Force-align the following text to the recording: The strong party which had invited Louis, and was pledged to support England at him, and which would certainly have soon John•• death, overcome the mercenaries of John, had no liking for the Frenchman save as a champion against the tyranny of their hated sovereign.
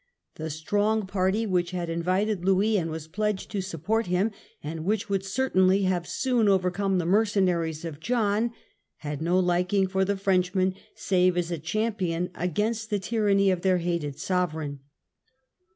The 0.33 0.49
strong 0.49 1.05
party 1.05 1.45
which 1.45 1.69
had 1.69 1.87
invited 1.87 2.43
Louis, 2.43 2.75
and 2.75 2.89
was 2.89 3.07
pledged 3.07 3.51
to 3.51 3.61
support 3.61 4.07
England 4.07 4.31
at 4.33 4.37
him, 4.39 4.41
and 4.79 4.83
which 4.83 5.09
would 5.09 5.23
certainly 5.23 5.83
have 5.83 6.07
soon 6.07 6.47
John•• 6.47 6.47
death, 6.47 6.53
overcome 6.55 6.97
the 6.97 7.05
mercenaries 7.05 7.85
of 7.85 7.99
John, 7.99 8.51
had 8.95 9.21
no 9.21 9.37
liking 9.39 9.85
for 9.85 10.03
the 10.03 10.17
Frenchman 10.17 10.73
save 10.95 11.37
as 11.37 11.51
a 11.51 11.59
champion 11.59 12.31
against 12.33 12.89
the 12.89 12.97
tyranny 12.97 13.51
of 13.51 13.61
their 13.61 13.77
hated 13.77 14.17
sovereign. 14.17 14.79